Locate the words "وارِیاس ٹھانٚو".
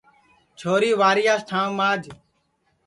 0.99-1.75